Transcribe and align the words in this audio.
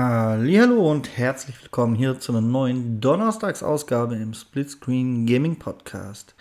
Hallo 0.00 0.88
und 0.88 1.18
herzlich 1.18 1.60
willkommen 1.60 1.96
hier 1.96 2.20
zu 2.20 2.30
einer 2.30 2.40
neuen 2.40 3.00
Donnerstagsausgabe 3.00 4.14
im 4.14 4.32
Splitscreen 4.32 5.26
Gaming 5.26 5.56
Podcast. 5.56 6.36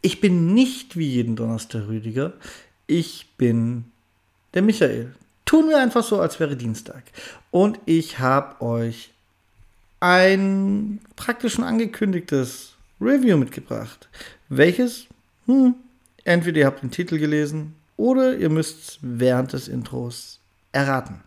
Ich 0.00 0.22
bin 0.22 0.54
nicht 0.54 0.96
wie 0.96 1.10
jeden 1.10 1.36
Donnerstag 1.36 1.86
Rüdiger, 1.86 2.32
ich 2.86 3.28
bin 3.36 3.84
der 4.54 4.62
Michael. 4.62 5.14
Tun 5.44 5.68
wir 5.68 5.82
einfach 5.82 6.02
so, 6.02 6.18
als 6.18 6.40
wäre 6.40 6.56
Dienstag. 6.56 7.02
Und 7.50 7.78
ich 7.84 8.20
habe 8.20 8.62
euch 8.62 9.12
ein 10.00 10.98
praktisch 11.14 11.56
schon 11.56 11.64
angekündigtes 11.64 12.72
Review 13.02 13.36
mitgebracht. 13.36 14.08
Welches? 14.48 15.08
Hm, 15.44 15.74
entweder 16.24 16.60
ihr 16.60 16.66
habt 16.66 16.82
den 16.82 16.90
Titel 16.90 17.18
gelesen 17.18 17.74
oder 17.98 18.34
ihr 18.34 18.48
müsst 18.48 18.98
während 19.02 19.52
des 19.52 19.68
Intros 19.68 20.40
erraten. 20.72 21.20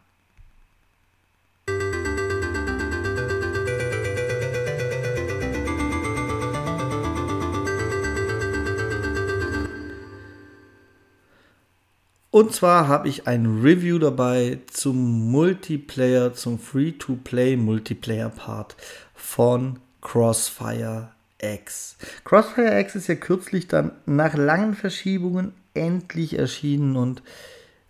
Und 12.38 12.54
zwar 12.54 12.88
habe 12.88 13.09
ich 13.09 13.26
ein 13.26 13.62
Review 13.64 13.98
dabei 13.98 14.59
zum 14.72 15.32
Multiplayer, 15.32 16.36
zum 16.36 16.60
Free-to-Play 16.60 17.58
Multiplayer-Part 17.58 18.76
von 19.16 19.80
Crossfire 20.02 21.10
X. 21.41 21.98
Crossfire 22.26 22.80
X 22.80 22.94
ist 22.94 23.08
ja 23.08 23.16
kürzlich 23.16 23.68
dann 23.68 23.91
nach 24.05 24.36
langen 24.36 24.76
Verschiebungen 24.76 25.54
endlich 25.73 26.38
erschienen 26.38 26.96
und 26.96 27.23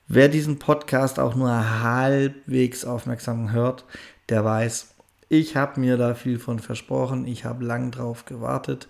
wer 0.07 0.29
diesen 0.29 0.59
Podcast 0.59 1.19
auch 1.19 1.35
nur 1.35 1.81
halbwegs 1.81 2.85
aufmerksam 2.85 3.51
hört, 3.51 3.83
der 4.29 4.45
weiß, 4.45 4.95
ich 5.27 5.57
habe 5.57 5.81
mir 5.81 5.97
da 5.97 6.15
viel 6.15 6.39
von 6.39 6.59
versprochen, 6.59 7.27
ich 7.27 7.43
habe 7.43 7.65
lang 7.65 7.91
drauf 7.91 8.23
gewartet 8.23 8.87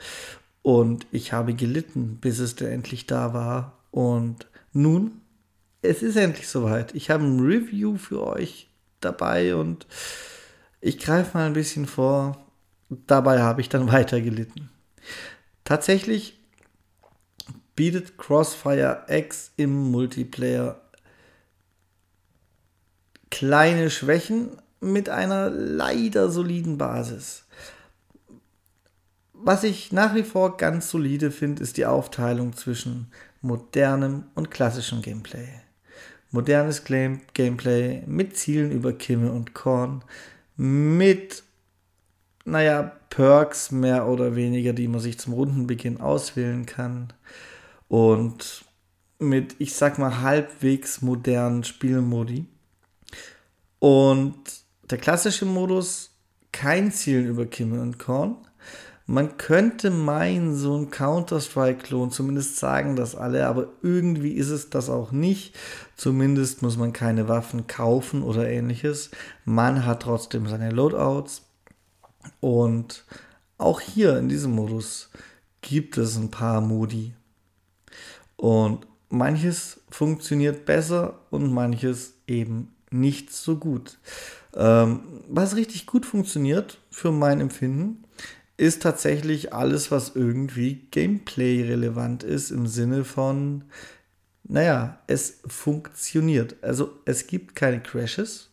und 0.61 1.07
ich 1.11 1.33
habe 1.33 1.55
gelitten, 1.55 2.19
bis 2.21 2.37
es 2.37 2.61
endlich 2.61 3.07
da 3.07 3.33
war 3.33 3.79
und 3.89 4.45
nun 4.71 5.21
es 5.81 6.01
ist 6.01 6.15
endlich 6.15 6.47
soweit. 6.47 6.95
Ich 6.95 7.09
habe 7.09 7.23
ein 7.23 7.39
Review 7.39 7.97
für 7.97 8.25
euch 8.25 8.69
dabei 8.99 9.55
und 9.55 9.87
ich 10.81 10.99
greife 10.99 11.37
mal 11.37 11.45
ein 11.45 11.53
bisschen 11.53 11.85
vor. 11.85 12.45
Dabei 12.89 13.41
habe 13.41 13.61
ich 13.61 13.69
dann 13.69 13.91
weiter 13.91 14.21
gelitten. 14.21 14.69
Tatsächlich 15.63 16.39
bietet 17.75 18.17
Crossfire 18.17 19.05
X 19.07 19.51
im 19.57 19.91
Multiplayer 19.91 20.81
kleine 23.29 23.89
Schwächen 23.89 24.57
mit 24.79 25.09
einer 25.09 25.49
leider 25.49 26.29
soliden 26.31 26.77
Basis. 26.77 27.43
Was 29.33 29.63
ich 29.63 29.91
nach 29.91 30.15
wie 30.15 30.23
vor 30.23 30.57
ganz 30.57 30.89
solide 30.89 31.29
finde, 31.29 31.61
ist 31.61 31.77
die 31.77 31.85
Aufteilung 31.85 32.55
zwischen 32.55 33.11
modernem 33.41 34.23
und 34.33 34.49
klassischem 34.49 35.01
Gameplay 35.01 35.47
modernes 36.31 36.83
Gameplay 36.83 38.03
mit 38.05 38.37
Zielen 38.37 38.71
über 38.71 38.93
Kimme 38.93 39.31
und 39.31 39.53
Korn, 39.53 40.03
mit, 40.55 41.43
naja, 42.45 42.93
Perks 43.09 43.71
mehr 43.71 44.07
oder 44.07 44.35
weniger, 44.35 44.73
die 44.73 44.87
man 44.87 44.99
sich 44.99 45.17
zum 45.17 45.33
Rundenbeginn 45.33 46.01
auswählen 46.01 46.65
kann 46.65 47.13
und 47.87 48.65
mit, 49.19 49.55
ich 49.59 49.73
sag 49.73 49.97
mal, 49.97 50.21
halbwegs 50.21 51.01
modernen 51.01 51.63
Spielmodi. 51.63 52.45
Und 53.79 54.35
der 54.89 54.97
klassische 54.97 55.45
Modus, 55.45 56.11
kein 56.51 56.91
Zielen 56.91 57.27
über 57.27 57.45
Kimme 57.45 57.81
und 57.81 57.97
Korn, 57.99 58.37
man 59.09 59.37
könnte 59.37 59.89
meinen, 59.89 60.53
so 60.53 60.77
ein 60.77 60.91
Counter-Strike-Klon, 60.91 62.11
zumindest 62.11 62.57
sagen 62.57 62.97
das 62.97 63.15
alle, 63.15 63.47
aber 63.47 63.69
irgendwie 63.81 64.33
ist 64.33 64.49
es 64.49 64.69
das 64.69 64.89
auch 64.89 65.13
nicht. 65.13 65.55
Zumindest 65.95 66.61
muss 66.61 66.75
man 66.75 66.91
keine 66.91 67.29
Waffen 67.29 67.67
kaufen 67.67 68.21
oder 68.21 68.49
ähnliches. 68.49 69.09
Man 69.45 69.85
hat 69.85 70.03
trotzdem 70.03 70.47
seine 70.47 70.71
Loadouts. 70.71 71.43
Und 72.41 73.05
auch 73.57 73.79
hier 73.79 74.17
in 74.17 74.27
diesem 74.27 74.51
Modus 74.51 75.09
gibt 75.61 75.97
es 75.97 76.17
ein 76.17 76.29
paar 76.29 76.59
Modi. 76.59 77.13
Und 78.35 78.87
manches 79.07 79.79
funktioniert 79.89 80.65
besser 80.65 81.21
und 81.29 81.53
manches 81.53 82.15
eben 82.27 82.75
nicht 82.91 83.31
so 83.31 83.55
gut. 83.55 83.99
Ähm, 84.53 84.99
was 85.29 85.55
richtig 85.55 85.85
gut 85.85 86.05
funktioniert 86.05 86.79
für 86.91 87.13
mein 87.13 87.39
Empfinden, 87.39 88.03
ist 88.57 88.81
tatsächlich 88.81 89.53
alles, 89.53 89.91
was 89.91 90.15
irgendwie 90.15 90.87
Gameplay-relevant 90.91 92.23
ist, 92.23 92.49
im 92.51 92.65
Sinne 92.67 93.05
von, 93.05 93.65
naja, 94.43 94.99
es 95.07 95.39
funktioniert. 95.45 96.55
Also 96.61 96.91
es 97.05 97.27
gibt 97.27 97.55
keine 97.55 97.81
Crashes, 97.81 98.49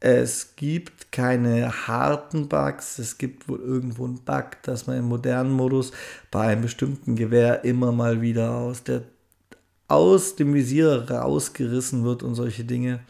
es 0.00 0.56
gibt 0.56 1.12
keine 1.12 1.86
harten 1.86 2.48
Bugs, 2.48 2.98
es 2.98 3.18
gibt 3.18 3.48
wohl 3.48 3.60
irgendwo 3.60 4.04
einen 4.04 4.24
Bug, 4.24 4.62
dass 4.62 4.86
man 4.86 4.98
im 4.98 5.06
modernen 5.06 5.50
Modus 5.50 5.92
bei 6.30 6.48
einem 6.48 6.62
bestimmten 6.62 7.16
Gewehr 7.16 7.64
immer 7.64 7.92
mal 7.92 8.22
wieder 8.22 8.52
aus, 8.52 8.84
der, 8.84 9.02
aus 9.88 10.36
dem 10.36 10.54
Visier 10.54 11.10
rausgerissen 11.10 12.04
wird 12.04 12.22
und 12.22 12.34
solche 12.34 12.64
Dinge. 12.64 13.00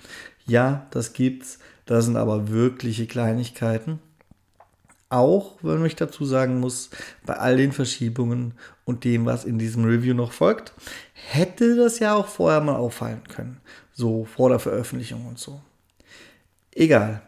Ja, 0.46 0.86
das 0.90 1.12
gibt's. 1.12 1.58
Das 1.86 2.04
sind 2.04 2.16
aber 2.16 2.48
wirkliche 2.48 3.06
Kleinigkeiten. 3.06 4.00
Auch 5.16 5.54
wenn 5.62 5.82
ich 5.86 5.96
dazu 5.96 6.26
sagen 6.26 6.60
muss, 6.60 6.90
bei 7.24 7.38
all 7.38 7.56
den 7.56 7.72
Verschiebungen 7.72 8.52
und 8.84 9.04
dem, 9.04 9.24
was 9.24 9.46
in 9.46 9.58
diesem 9.58 9.86
Review 9.86 10.12
noch 10.12 10.32
folgt, 10.32 10.74
hätte 11.14 11.74
das 11.74 12.00
ja 12.00 12.14
auch 12.14 12.26
vorher 12.26 12.60
mal 12.60 12.76
auffallen 12.76 13.22
können. 13.26 13.62
So 13.94 14.26
vor 14.26 14.50
der 14.50 14.58
Veröffentlichung 14.58 15.24
und 15.26 15.38
so. 15.38 15.62
Egal. 16.70 17.22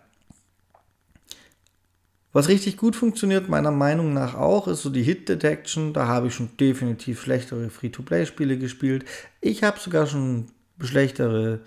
Was 2.34 2.48
richtig 2.48 2.76
gut 2.76 2.94
funktioniert, 2.94 3.48
meiner 3.48 3.70
Meinung 3.70 4.12
nach 4.12 4.34
auch, 4.34 4.68
ist 4.68 4.82
so 4.82 4.90
die 4.90 5.02
Hit 5.02 5.30
Detection. 5.30 5.94
Da 5.94 6.06
habe 6.06 6.26
ich 6.26 6.34
schon 6.34 6.50
definitiv 6.60 7.22
schlechtere 7.22 7.70
Free-to-Play-Spiele 7.70 8.58
gespielt. 8.58 9.06
Ich 9.40 9.62
habe 9.62 9.80
sogar 9.80 10.06
schon 10.06 10.50
schlechtere 10.78 11.60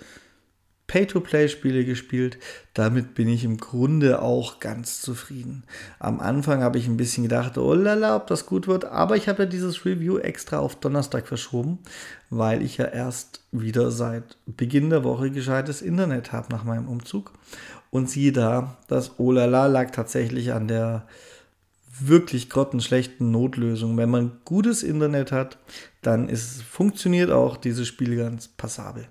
Pay-to-Play-Spiele 0.92 1.86
gespielt. 1.86 2.38
Damit 2.74 3.16
bin 3.16 3.30
ich 3.30 3.46
im 3.46 3.56
Grunde 3.56 4.22
auch 4.22 4.60
ganz 4.60 5.00
zufrieden. 5.00 5.64
Am 6.00 6.20
Anfang 6.20 6.62
habe 6.62 6.80
ich 6.80 6.88
ein 6.88 6.98
bisschen 6.98 7.24
gedacht, 7.24 7.58
oh 7.58 7.74
lala, 7.74 8.18
ob 8.18 8.28
das 8.28 8.46
gut 8.46 8.68
wird, 8.68 8.84
aber 8.84 9.16
ich 9.16 9.30
habe 9.30 9.44
ja 9.44 9.50
dieses 9.50 9.86
Review 9.86 10.18
extra 10.18 10.60
auf 10.60 10.76
Donnerstag 10.76 11.30
verschoben, 11.30 11.80
weil 12.30 12.62
ich 12.62 12.76
ja 12.76 12.88
erst 12.88 13.42
wieder 13.54 13.90
seit 13.90 14.38
Beginn 14.46 14.90
der 14.90 15.06
Woche 15.06 15.32
gescheites 15.32 15.82
Internet 15.82 16.34
habe 16.34 16.52
nach 16.52 16.66
meinem 16.66 16.90
Umzug. 16.90 17.32
Und 17.90 18.10
siehe 18.10 18.34
da, 18.34 18.78
das 18.90 19.18
oh 19.18 19.32
lala 19.32 19.68
lag 19.68 19.92
tatsächlich 19.92 20.52
an 20.52 20.68
der 20.68 21.08
wirklich 22.02 22.50
grottenschlechten 22.50 23.32
Notlösung. 23.32 23.96
Wenn 23.96 24.10
man 24.10 24.40
gutes 24.44 24.84
Internet 24.84 25.32
hat, 25.32 25.58
dann 26.02 26.28
ist, 26.28 26.64
funktioniert 26.64 27.32
auch 27.32 27.56
dieses 27.56 27.88
Spiel 27.88 28.18
ganz 28.18 28.50
passabel. 28.50 29.08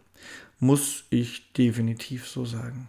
Muss 0.61 1.05
ich 1.11 1.53
definitiv 1.55 2.29
so 2.29 2.45
sagen. 2.45 2.89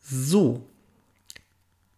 So, 0.00 0.66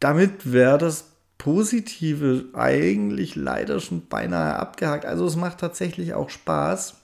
damit 0.01 0.51
wäre 0.53 0.79
das 0.79 1.13
Positive 1.39 2.47
eigentlich 2.55 3.37
leider 3.37 3.81
schon 3.81 4.07
beinahe 4.07 4.57
abgehakt. 4.57 5.05
Also 5.05 5.27
es 5.27 5.37
macht 5.37 5.59
tatsächlich 5.59 6.15
auch 6.15 6.31
Spaß, 6.31 6.95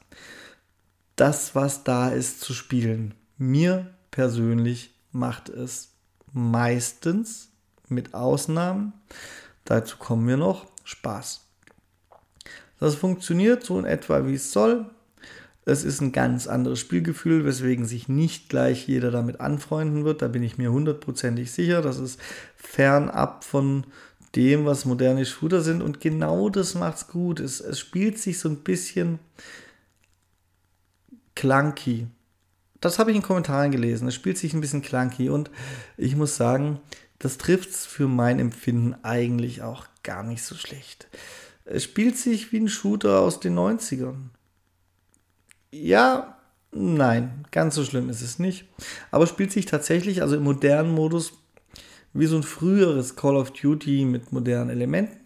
das, 1.16 1.55
was 1.55 1.84
da 1.84 2.09
ist, 2.09 2.41
zu 2.41 2.55
spielen. 2.55 3.15
Mir 3.37 3.94
persönlich 4.10 4.95
macht 5.13 5.48
es 5.51 5.91
meistens, 6.33 7.51
mit 7.91 8.15
Ausnahmen, 8.15 8.92
dazu 9.65 9.97
kommen 9.98 10.27
wir 10.28 10.36
noch, 10.36 10.66
Spaß. 10.84 11.41
Das 12.78 12.95
funktioniert 12.95 13.65
so 13.65 13.78
in 13.78 13.84
etwa, 13.84 14.27
wie 14.27 14.34
es 14.34 14.53
soll. 14.53 14.86
Es 15.71 15.84
ist 15.84 16.01
ein 16.01 16.11
ganz 16.11 16.49
anderes 16.49 16.81
Spielgefühl, 16.81 17.45
weswegen 17.45 17.87
sich 17.87 18.09
nicht 18.09 18.49
gleich 18.49 18.89
jeder 18.89 19.13
damit 19.13 19.41
anfreunden 19.41 20.05
wird. 20.05 20.21
Da 20.21 20.27
bin 20.27 20.43
ich 20.43 20.59
mir 20.59 20.72
hundertprozentig 20.72 21.53
sicher. 21.53 21.81
Das 21.81 22.01
ist 22.01 22.19
fernab 22.57 23.45
von 23.45 23.87
dem, 24.34 24.65
was 24.65 24.84
moderne 24.84 25.25
Shooter 25.25 25.61
sind. 25.61 25.81
Und 25.81 26.01
genau 26.01 26.49
das 26.49 26.75
macht's 26.75 27.07
gut. 27.07 27.39
Es, 27.39 27.61
es 27.61 27.78
spielt 27.78 28.19
sich 28.19 28.41
so 28.41 28.49
ein 28.49 28.65
bisschen 28.65 29.21
clunky. 31.37 32.09
Das 32.81 32.99
habe 32.99 33.13
ich 33.13 33.16
in 33.16 33.23
Kommentaren 33.23 33.71
gelesen. 33.71 34.09
Es 34.09 34.16
spielt 34.16 34.39
sich 34.39 34.53
ein 34.53 34.61
bisschen 34.61 34.83
clunky. 34.83 35.31
Und 35.31 35.53
ich 35.97 36.16
muss 36.16 36.34
sagen, 36.34 36.81
das 37.21 37.39
trifft 37.39 37.71
es 37.71 37.87
für 37.87 38.09
mein 38.09 38.41
Empfinden 38.41 38.97
eigentlich 39.05 39.63
auch 39.63 39.87
gar 40.03 40.25
nicht 40.25 40.43
so 40.43 40.57
schlecht. 40.57 41.07
Es 41.65 41.84
spielt 41.84 42.16
sich 42.16 42.51
wie 42.51 42.59
ein 42.59 42.69
Shooter 42.69 43.21
aus 43.21 43.39
den 43.39 43.57
90ern 43.57 44.31
ja, 45.72 46.37
Nein, 46.72 47.45
ganz 47.51 47.75
so 47.75 47.84
schlimm 47.84 48.09
ist 48.09 48.22
es 48.22 48.39
nicht. 48.39 48.67
Aber 49.11 49.27
spielt 49.27 49.51
sich 49.51 49.67
tatsächlich, 49.67 50.22
also 50.22 50.37
im 50.37 50.45
modernen 50.45 50.95
Modus, 50.95 51.33
wie 52.13 52.27
so 52.27 52.37
ein 52.37 52.43
früheres 52.43 53.17
Call 53.17 53.37
of 53.37 53.53
Duty 53.53 54.05
mit 54.05 54.33
modernen 54.33 54.71
Elementen. 54.71 55.21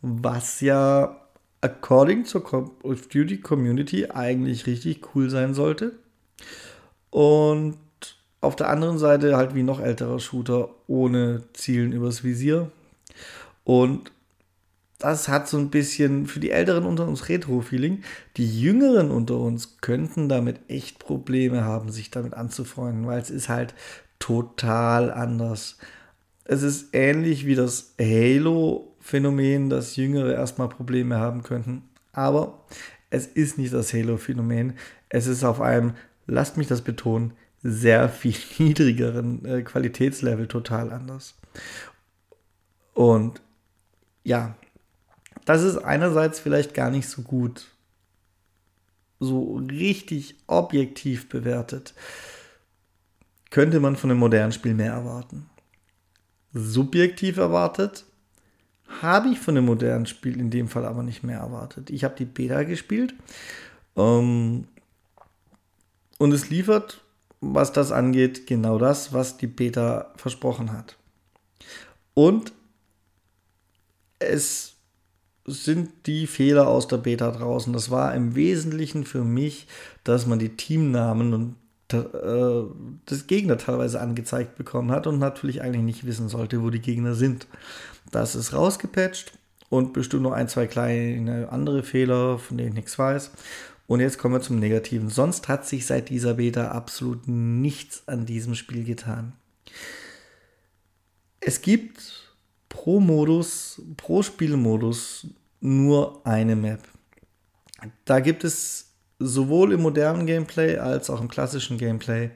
Was 0.00 0.60
ja 0.60 1.20
according 1.60 2.24
zur 2.24 2.44
Call 2.44 2.70
of 2.84 3.08
Duty 3.08 3.40
Community 3.40 4.06
eigentlich 4.10 4.66
richtig 4.66 5.14
cool 5.14 5.28
sein 5.28 5.54
sollte. 5.54 5.98
Und 7.10 7.78
auf 8.40 8.54
der 8.54 8.70
anderen 8.70 8.98
Seite 8.98 9.36
halt 9.36 9.56
wie 9.56 9.64
noch 9.64 9.80
älterer 9.80 10.20
Shooter 10.20 10.70
ohne 10.86 11.42
Zielen 11.52 11.90
übers 11.90 12.22
Visier. 12.22 12.70
Und 13.64 14.12
das 14.98 15.28
hat 15.28 15.48
so 15.48 15.58
ein 15.58 15.70
bisschen 15.70 16.26
für 16.26 16.40
die 16.40 16.50
Älteren 16.50 16.84
unter 16.84 17.06
uns 17.06 17.28
Retro-Feeling. 17.28 18.02
Die 18.36 18.60
Jüngeren 18.60 19.10
unter 19.10 19.38
uns 19.38 19.78
könnten 19.80 20.28
damit 20.28 20.60
echt 20.68 20.98
Probleme 20.98 21.64
haben, 21.64 21.92
sich 21.92 22.10
damit 22.10 22.34
anzufreunden, 22.34 23.06
weil 23.06 23.20
es 23.20 23.30
ist 23.30 23.48
halt 23.48 23.74
total 24.18 25.12
anders. 25.12 25.78
Es 26.44 26.62
ist 26.62 26.88
ähnlich 26.94 27.46
wie 27.46 27.54
das 27.54 27.94
Halo-Phänomen, 28.00 29.70
dass 29.70 29.94
Jüngere 29.94 30.34
erstmal 30.34 30.68
Probleme 30.68 31.18
haben 31.18 31.44
könnten. 31.44 31.82
Aber 32.12 32.64
es 33.10 33.26
ist 33.26 33.56
nicht 33.56 33.72
das 33.72 33.92
Halo-Phänomen. 33.92 34.74
Es 35.08 35.28
ist 35.28 35.44
auf 35.44 35.60
einem, 35.60 35.94
lasst 36.26 36.56
mich 36.56 36.66
das 36.66 36.82
betonen, 36.82 37.34
sehr 37.62 38.08
viel 38.08 38.34
niedrigeren 38.58 39.44
äh, 39.44 39.62
Qualitätslevel 39.62 40.48
total 40.48 40.92
anders. 40.92 41.36
Und 42.94 43.40
ja, 44.24 44.56
das 45.48 45.62
ist 45.62 45.78
einerseits 45.78 46.38
vielleicht 46.38 46.74
gar 46.74 46.90
nicht 46.90 47.08
so 47.08 47.22
gut, 47.22 47.68
so 49.18 49.56
richtig 49.70 50.36
objektiv 50.46 51.30
bewertet. 51.30 51.94
Könnte 53.48 53.80
man 53.80 53.96
von 53.96 54.10
einem 54.10 54.20
modernen 54.20 54.52
Spiel 54.52 54.74
mehr 54.74 54.92
erwarten. 54.92 55.48
Subjektiv 56.52 57.38
erwartet, 57.38 58.04
habe 59.00 59.30
ich 59.30 59.40
von 59.40 59.56
einem 59.56 59.64
modernen 59.64 60.04
Spiel 60.04 60.38
in 60.38 60.50
dem 60.50 60.68
Fall 60.68 60.84
aber 60.84 61.02
nicht 61.02 61.22
mehr 61.22 61.38
erwartet. 61.38 61.88
Ich 61.88 62.04
habe 62.04 62.14
die 62.14 62.26
Beta 62.26 62.64
gespielt 62.64 63.14
ähm, 63.96 64.68
und 66.18 66.32
es 66.32 66.50
liefert, 66.50 67.02
was 67.40 67.72
das 67.72 67.90
angeht, 67.90 68.46
genau 68.46 68.76
das, 68.76 69.14
was 69.14 69.38
die 69.38 69.46
Beta 69.46 70.12
versprochen 70.16 70.72
hat. 70.72 70.98
Und 72.12 72.52
es 74.18 74.74
sind 75.50 75.90
die 76.06 76.26
Fehler 76.26 76.68
aus 76.68 76.88
der 76.88 76.98
Beta 76.98 77.30
draußen. 77.30 77.72
Das 77.72 77.90
war 77.90 78.14
im 78.14 78.34
Wesentlichen 78.34 79.04
für 79.04 79.24
mich, 79.24 79.66
dass 80.04 80.26
man 80.26 80.38
die 80.38 80.56
Teamnamen 80.56 81.34
und 81.34 81.54
äh, 81.92 81.98
das 83.06 83.26
Gegner 83.26 83.58
teilweise 83.58 84.00
angezeigt 84.00 84.56
bekommen 84.56 84.90
hat 84.90 85.06
und 85.06 85.18
natürlich 85.18 85.62
eigentlich 85.62 85.82
nicht 85.82 86.06
wissen 86.06 86.28
sollte, 86.28 86.62
wo 86.62 86.70
die 86.70 86.80
Gegner 86.80 87.14
sind. 87.14 87.46
Das 88.10 88.34
ist 88.34 88.52
rausgepatcht 88.52 89.32
und 89.70 89.92
bestimmt 89.92 90.22
noch 90.22 90.32
ein, 90.32 90.48
zwei 90.48 90.66
kleine 90.66 91.48
andere 91.50 91.82
Fehler, 91.82 92.38
von 92.38 92.58
denen 92.58 92.70
ich 92.70 92.74
nichts 92.74 92.98
weiß. 92.98 93.30
Und 93.86 94.00
jetzt 94.00 94.18
kommen 94.18 94.34
wir 94.34 94.42
zum 94.42 94.58
Negativen. 94.58 95.08
Sonst 95.08 95.48
hat 95.48 95.66
sich 95.66 95.86
seit 95.86 96.10
dieser 96.10 96.34
Beta 96.34 96.72
absolut 96.72 97.26
nichts 97.26 98.02
an 98.06 98.26
diesem 98.26 98.54
Spiel 98.54 98.84
getan. 98.84 99.32
Es 101.40 101.62
gibt 101.62 102.27
pro 102.68 103.00
Modus, 103.00 103.82
pro 103.96 104.22
Spielmodus 104.22 105.26
nur 105.60 106.20
eine 106.24 106.56
Map. 106.56 106.80
Da 108.04 108.20
gibt 108.20 108.44
es 108.44 108.92
sowohl 109.18 109.72
im 109.72 109.82
modernen 109.82 110.26
Gameplay 110.26 110.76
als 110.76 111.10
auch 111.10 111.20
im 111.20 111.28
klassischen 111.28 111.78
Gameplay 111.78 112.30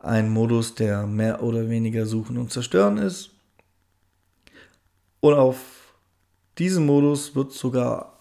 einen 0.00 0.30
Modus, 0.30 0.74
der 0.74 1.06
mehr 1.06 1.42
oder 1.42 1.68
weniger 1.68 2.06
Suchen 2.06 2.38
und 2.38 2.52
Zerstören 2.52 2.98
ist. 2.98 3.30
Und 5.20 5.34
auf 5.34 5.58
diesem 6.58 6.86
Modus 6.86 7.34
wird 7.34 7.52
sogar 7.52 8.18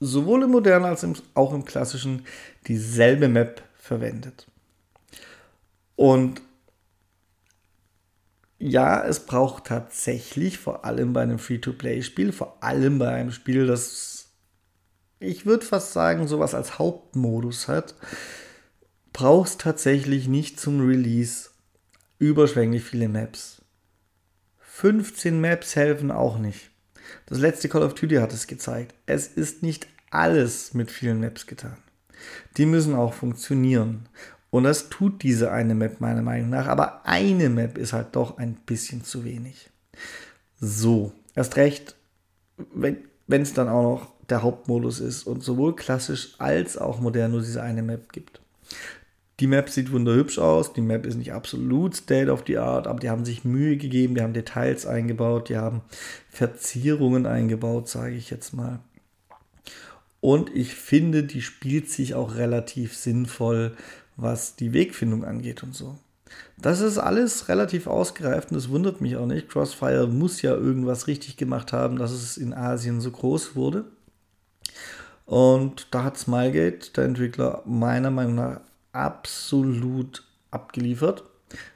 sowohl 0.00 0.42
im 0.42 0.50
modernen 0.50 0.86
als 0.86 1.06
auch 1.34 1.52
im 1.52 1.64
klassischen 1.64 2.24
dieselbe 2.66 3.28
Map 3.28 3.62
verwendet. 3.76 4.46
Und 5.96 6.40
ja, 8.64 9.04
es 9.04 9.26
braucht 9.26 9.64
tatsächlich, 9.66 10.56
vor 10.56 10.84
allem 10.84 11.12
bei 11.12 11.22
einem 11.22 11.40
Free-to-Play-Spiel, 11.40 12.30
vor 12.32 12.62
allem 12.62 13.00
bei 13.00 13.08
einem 13.08 13.32
Spiel, 13.32 13.66
das, 13.66 14.30
ich 15.18 15.46
würde 15.46 15.66
fast 15.66 15.92
sagen, 15.92 16.28
sowas 16.28 16.54
als 16.54 16.78
Hauptmodus 16.78 17.66
hat, 17.66 17.96
brauchst 19.12 19.62
tatsächlich 19.62 20.28
nicht 20.28 20.60
zum 20.60 20.86
Release 20.86 21.50
überschwänglich 22.20 22.84
viele 22.84 23.08
Maps. 23.08 23.62
15 24.60 25.40
Maps 25.40 25.74
helfen 25.74 26.12
auch 26.12 26.38
nicht. 26.38 26.70
Das 27.26 27.38
letzte 27.40 27.68
Call 27.68 27.82
of 27.82 27.94
Duty 27.94 28.14
hat 28.16 28.32
es 28.32 28.46
gezeigt. 28.46 28.94
Es 29.06 29.26
ist 29.26 29.64
nicht 29.64 29.88
alles 30.10 30.72
mit 30.72 30.92
vielen 30.92 31.18
Maps 31.18 31.48
getan. 31.48 31.78
Die 32.56 32.66
müssen 32.66 32.94
auch 32.94 33.12
funktionieren. 33.12 34.08
Und 34.52 34.64
das 34.64 34.90
tut 34.90 35.22
diese 35.22 35.50
eine 35.50 35.74
Map 35.74 36.02
meiner 36.02 36.20
Meinung 36.20 36.50
nach. 36.50 36.66
Aber 36.66 37.06
eine 37.06 37.48
Map 37.48 37.78
ist 37.78 37.94
halt 37.94 38.08
doch 38.12 38.36
ein 38.36 38.54
bisschen 38.66 39.02
zu 39.02 39.24
wenig. 39.24 39.70
So, 40.60 41.12
erst 41.34 41.56
recht, 41.56 41.96
wenn 42.74 42.98
es 43.28 43.54
dann 43.54 43.70
auch 43.70 43.82
noch 43.82 44.12
der 44.28 44.42
Hauptmodus 44.42 45.00
ist 45.00 45.26
und 45.26 45.42
sowohl 45.42 45.74
klassisch 45.74 46.34
als 46.36 46.76
auch 46.76 47.00
modern 47.00 47.30
nur 47.30 47.40
diese 47.40 47.62
eine 47.62 47.82
Map 47.82 48.12
gibt. 48.12 48.42
Die 49.40 49.46
Map 49.46 49.70
sieht 49.70 49.90
wunderhübsch 49.90 50.38
aus. 50.38 50.74
Die 50.74 50.82
Map 50.82 51.06
ist 51.06 51.16
nicht 51.16 51.32
absolut 51.32 51.96
state 51.96 52.30
of 52.30 52.44
the 52.46 52.58
art, 52.58 52.86
aber 52.86 53.00
die 53.00 53.08
haben 53.08 53.24
sich 53.24 53.46
Mühe 53.46 53.78
gegeben, 53.78 54.14
die 54.14 54.20
haben 54.20 54.34
Details 54.34 54.84
eingebaut, 54.84 55.48
die 55.48 55.56
haben 55.56 55.80
Verzierungen 56.28 57.24
eingebaut, 57.24 57.88
sage 57.88 58.16
ich 58.16 58.28
jetzt 58.28 58.52
mal. 58.52 58.80
Und 60.20 60.54
ich 60.54 60.74
finde, 60.74 61.24
die 61.24 61.40
spielt 61.40 61.88
sich 61.88 62.14
auch 62.14 62.34
relativ 62.34 62.94
sinnvoll 62.94 63.74
was 64.16 64.56
die 64.56 64.72
Wegfindung 64.72 65.24
angeht 65.24 65.62
und 65.62 65.74
so. 65.74 65.98
Das 66.58 66.80
ist 66.80 66.98
alles 66.98 67.48
relativ 67.48 67.86
ausgereift 67.86 68.50
und 68.50 68.56
das 68.56 68.68
wundert 68.68 69.00
mich 69.00 69.16
auch 69.16 69.26
nicht. 69.26 69.48
Crossfire 69.48 70.06
muss 70.06 70.42
ja 70.42 70.52
irgendwas 70.52 71.06
richtig 71.06 71.36
gemacht 71.36 71.72
haben, 71.72 71.96
dass 71.98 72.12
es 72.12 72.36
in 72.36 72.54
Asien 72.54 73.00
so 73.00 73.10
groß 73.10 73.56
wurde. 73.56 73.84
Und 75.26 75.88
da 75.90 76.04
hat 76.04 76.18
Smilegate, 76.18 76.92
der 76.92 77.04
Entwickler, 77.04 77.62
meiner 77.64 78.10
Meinung 78.10 78.34
nach 78.34 78.60
absolut 78.92 80.24
abgeliefert. 80.50 81.24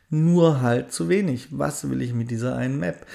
Nur 0.08 0.60
halt 0.60 0.92
zu 0.92 1.08
wenig. 1.08 1.48
Was 1.50 1.88
will 1.88 2.02
ich 2.02 2.12
mit 2.12 2.30
dieser 2.30 2.56
einen 2.56 2.78
Map? 2.78 3.06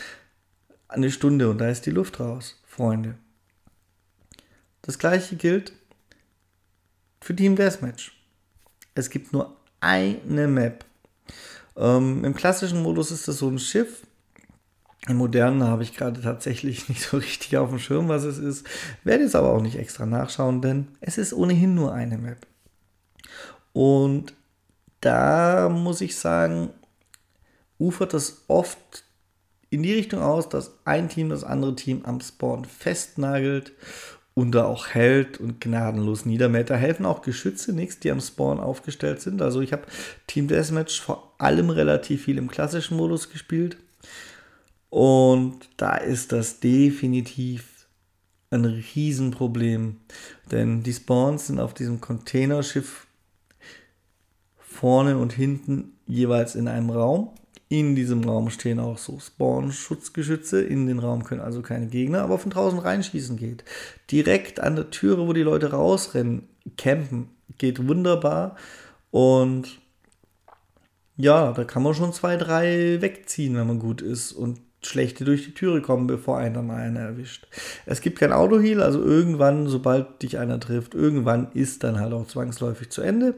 Eine 0.88 1.12
Stunde 1.12 1.50
und 1.50 1.58
da 1.60 1.70
ist 1.70 1.86
die 1.86 1.92
Luft 1.92 2.20
raus, 2.20 2.62
Freunde. 2.66 3.16
Das 4.82 5.00
gleiche 5.00 5.36
gilt 5.36 5.72
für 7.22 7.36
Team 7.36 7.56
Deathmatch. 7.56 8.21
Es 8.94 9.10
gibt 9.10 9.34
nur 9.34 9.56
eine 9.80 10.48
Map. 10.48 10.86
Ähm, 11.78 12.24
Im 12.26 12.36
klassischen 12.36 12.82
Modus 12.82 13.12
ist 13.12 13.28
das 13.28 13.38
so 13.38 13.48
ein 13.48 13.60
Schiff. 13.60 14.06
Im 15.08 15.18
modernen 15.18 15.64
habe 15.64 15.84
ich 15.84 15.96
gerade 15.96 16.22
tatsächlich 16.22 16.90
nicht 16.90 17.02
so 17.02 17.18
richtig 17.18 17.58
auf 17.58 17.70
dem 17.70 17.80
Schirm, 17.80 18.08
was 18.08 18.24
es 18.24 18.38
ist. 18.38 18.66
Werde 19.04 19.24
jetzt 19.24 19.36
aber 19.36 19.52
auch 19.52 19.62
nicht 19.62 19.78
extra 19.78 20.06
nachschauen, 20.06 20.62
denn 20.62 20.90
es 21.00 21.18
ist 21.18 21.34
ohnehin 21.34 21.74
nur 21.74 21.94
eine 21.94 22.18
Map. 22.18 22.46
Und 23.74 24.34
da 25.00 25.70
muss 25.70 26.02
ich 26.02 26.16
sagen, 26.18 26.70
ufert 27.80 28.14
das 28.14 28.44
oft 28.48 29.06
in 29.70 29.84
die 29.84 29.94
Richtung 29.94 30.22
aus, 30.22 30.50
dass 30.50 30.74
ein 30.86 31.10
Team 31.10 31.30
das 31.30 31.44
andere 31.44 31.76
Team 31.76 32.06
am 32.06 32.20
Spawn 32.20 32.66
festnagelt 32.66 33.72
und 34.34 34.52
da 34.52 34.66
auch 34.66 34.88
hält 34.88 35.40
und 35.40 35.60
gnadenlos 35.60 36.26
niedermäht. 36.26 36.70
Da 36.70 36.76
helfen 36.76 37.06
auch 37.06 37.22
Geschütze 37.22 37.74
nichts, 37.74 38.00
die 38.00 38.12
am 38.12 38.22
Spawn 38.22 38.60
aufgestellt 38.60 39.22
sind. 39.22 39.42
Also 39.42 39.62
ich 39.62 39.74
habe 39.74 39.84
Team 40.28 40.48
Deathmatch 40.48 41.02
vor 41.02 41.34
allem 41.38 41.70
relativ 41.70 42.24
viel 42.24 42.38
im 42.38 42.50
klassischen 42.50 42.98
Modus 42.98 43.30
gespielt. 43.30 43.78
Und 44.90 45.60
da 45.78 45.96
ist 45.96 46.32
das 46.32 46.60
definitiv 46.60 47.88
ein 48.52 48.66
Riesenproblem. 48.66 49.98
Denn 50.52 50.84
die 50.84 50.94
Spawns 50.94 51.48
sind 51.48 51.60
auf 51.60 51.74
diesem 51.74 52.00
Containerschiff 52.00 53.08
vorne 54.60 55.18
und 55.18 55.34
hinten 55.34 55.94
jeweils 56.08 56.56
in 56.56 56.68
einem 56.68 56.90
Raum. 56.90 57.32
In 57.72 57.96
diesem 57.96 58.26
Raum 58.26 58.50
stehen 58.50 58.82
auch 58.82 58.98
so 58.98 59.18
Spawn-Schutzgeschütze. 59.18 60.62
In 60.62 60.88
den 60.88 61.00
Raum 61.00 61.24
können 61.24 61.40
also 61.40 61.62
keine 61.62 61.88
Gegner, 61.88 62.22
aber 62.22 62.38
von 62.38 62.52
draußen 62.52 62.80
reinschießen 62.80 63.38
geht. 63.38 63.64
Direkt 64.12 64.60
an 64.60 64.76
der 64.76 64.90
Türe, 64.90 65.26
wo 65.26 65.32
die 65.32 65.42
Leute 65.42 65.72
rausrennen, 65.72 66.50
campen, 66.78 67.30
geht 67.58 67.88
wunderbar. 67.88 68.58
Und 69.10 69.80
ja, 71.16 71.54
da 71.54 71.64
kann 71.64 71.82
man 71.82 71.94
schon 71.94 72.12
zwei, 72.12 72.36
drei 72.36 73.02
wegziehen, 73.02 73.56
wenn 73.56 73.68
man 73.68 73.80
gut 73.80 74.02
ist. 74.02 74.34
Und 74.34 74.60
schlechte 74.84 75.24
durch 75.24 75.46
die 75.46 75.54
Türe 75.54 75.82
kommen, 75.82 76.08
bevor 76.08 76.40
einer 76.40 76.62
mal 76.62 76.82
einer 76.82 77.00
erwischt. 77.00 77.48
Es 77.86 78.02
gibt 78.02 78.20
kein 78.20 78.34
Autoheal, 78.34 78.84
also 78.84 79.02
irgendwann, 79.02 79.68
sobald 79.68 80.22
dich 80.24 80.38
einer 80.40 80.60
trifft, 80.60 80.94
irgendwann 80.94 81.48
ist 81.54 81.86
dann 81.86 82.02
halt 82.02 82.12
auch 82.12 82.28
zwangsläufig 82.28 82.90
zu 82.90 83.02
Ende. 83.02 83.36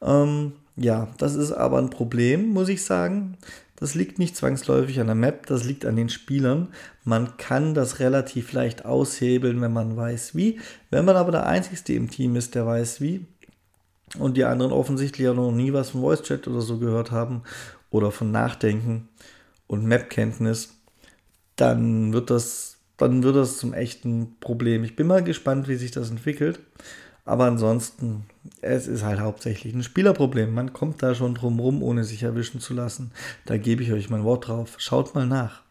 Ähm, 0.00 0.52
ja, 0.76 1.08
das 1.18 1.34
ist 1.34 1.52
aber 1.52 1.76
ein 1.76 1.90
Problem, 1.90 2.54
muss 2.54 2.70
ich 2.70 2.82
sagen. 2.82 3.36
Das 3.76 3.94
liegt 3.94 4.18
nicht 4.18 4.36
zwangsläufig 4.36 5.00
an 5.00 5.06
der 5.06 5.14
Map, 5.14 5.46
das 5.46 5.64
liegt 5.64 5.84
an 5.84 5.96
den 5.96 6.08
Spielern. 6.08 6.68
Man 7.04 7.36
kann 7.36 7.74
das 7.74 7.98
relativ 8.00 8.52
leicht 8.52 8.86
aushebeln, 8.86 9.60
wenn 9.60 9.72
man 9.72 9.96
weiß 9.96 10.34
wie. 10.34 10.58
Wenn 10.90 11.04
man 11.04 11.16
aber 11.16 11.30
der 11.30 11.46
Einzige 11.46 11.92
im 11.94 12.10
Team 12.10 12.36
ist, 12.36 12.54
der 12.54 12.66
weiß 12.66 13.00
wie, 13.02 13.26
und 14.18 14.36
die 14.36 14.44
anderen 14.44 14.72
offensichtlich 14.72 15.28
auch 15.28 15.34
noch 15.34 15.52
nie 15.52 15.72
was 15.72 15.90
von 15.90 16.00
Voice 16.00 16.22
Chat 16.22 16.48
oder 16.48 16.60
so 16.60 16.78
gehört 16.78 17.10
haben 17.10 17.42
oder 17.90 18.10
von 18.10 18.30
Nachdenken 18.30 19.08
und 19.66 19.84
Map-Kenntnis, 19.84 20.74
dann 21.56 22.12
wird 22.12 22.30
das, 22.30 22.78
dann 22.96 23.22
wird 23.22 23.36
das 23.36 23.58
zum 23.58 23.74
echten 23.74 24.36
Problem. 24.40 24.84
Ich 24.84 24.96
bin 24.96 25.06
mal 25.06 25.24
gespannt, 25.24 25.68
wie 25.68 25.76
sich 25.76 25.90
das 25.90 26.10
entwickelt. 26.10 26.60
Aber 27.26 27.44
ansonsten, 27.44 28.24
es 28.62 28.86
ist 28.86 29.02
halt 29.02 29.18
hauptsächlich 29.18 29.74
ein 29.74 29.82
Spielerproblem. 29.82 30.54
Man 30.54 30.72
kommt 30.72 31.02
da 31.02 31.14
schon 31.14 31.34
drum 31.34 31.58
rum, 31.58 31.82
ohne 31.82 32.04
sich 32.04 32.22
erwischen 32.22 32.60
zu 32.60 32.72
lassen. 32.72 33.10
Da 33.44 33.58
gebe 33.58 33.82
ich 33.82 33.92
euch 33.92 34.08
mein 34.08 34.22
Wort 34.22 34.46
drauf. 34.46 34.76
Schaut 34.78 35.14
mal 35.16 35.26
nach. 35.26 35.62